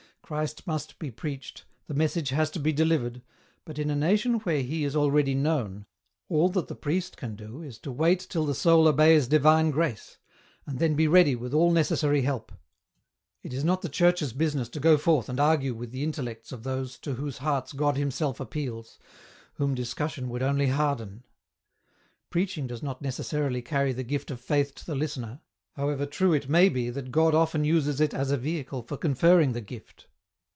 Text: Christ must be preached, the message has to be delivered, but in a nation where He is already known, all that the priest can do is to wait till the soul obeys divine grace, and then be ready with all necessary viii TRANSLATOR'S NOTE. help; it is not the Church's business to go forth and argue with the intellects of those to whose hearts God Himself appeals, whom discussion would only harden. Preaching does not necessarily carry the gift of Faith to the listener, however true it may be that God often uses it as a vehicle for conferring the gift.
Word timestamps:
Christ 0.31 0.65
must 0.65 0.97
be 0.97 1.11
preached, 1.11 1.65
the 1.87 1.93
message 1.93 2.29
has 2.29 2.49
to 2.51 2.59
be 2.59 2.71
delivered, 2.71 3.21
but 3.65 3.77
in 3.77 3.89
a 3.89 3.95
nation 3.97 4.35
where 4.35 4.61
He 4.63 4.85
is 4.85 4.95
already 4.95 5.35
known, 5.35 5.85
all 6.29 6.47
that 6.51 6.69
the 6.69 6.75
priest 6.75 7.17
can 7.17 7.35
do 7.35 7.61
is 7.61 7.77
to 7.79 7.91
wait 7.91 8.27
till 8.29 8.45
the 8.45 8.55
soul 8.55 8.87
obeys 8.87 9.27
divine 9.27 9.71
grace, 9.71 10.19
and 10.65 10.79
then 10.79 10.95
be 10.95 11.05
ready 11.05 11.35
with 11.35 11.53
all 11.53 11.69
necessary 11.73 12.21
viii 12.21 12.27
TRANSLATOR'S 12.27 12.39
NOTE. 12.39 12.53
help; 12.53 13.43
it 13.43 13.53
is 13.53 13.63
not 13.65 13.81
the 13.81 13.89
Church's 13.89 14.31
business 14.31 14.69
to 14.69 14.79
go 14.79 14.97
forth 14.97 15.27
and 15.27 15.37
argue 15.37 15.73
with 15.73 15.91
the 15.91 16.01
intellects 16.01 16.53
of 16.53 16.63
those 16.63 16.97
to 16.99 17.15
whose 17.15 17.39
hearts 17.39 17.73
God 17.73 17.97
Himself 17.97 18.39
appeals, 18.39 18.99
whom 19.55 19.75
discussion 19.75 20.29
would 20.29 20.41
only 20.41 20.67
harden. 20.67 21.25
Preaching 22.29 22.67
does 22.67 22.81
not 22.81 23.01
necessarily 23.01 23.61
carry 23.61 23.91
the 23.91 24.05
gift 24.05 24.31
of 24.31 24.39
Faith 24.39 24.73
to 24.75 24.85
the 24.85 24.95
listener, 24.95 25.41
however 25.73 26.05
true 26.05 26.31
it 26.31 26.47
may 26.47 26.69
be 26.69 26.89
that 26.89 27.11
God 27.11 27.35
often 27.35 27.65
uses 27.65 27.99
it 27.99 28.13
as 28.13 28.31
a 28.31 28.37
vehicle 28.37 28.81
for 28.83 28.95
conferring 28.95 29.51
the 29.51 29.59
gift. 29.59 30.07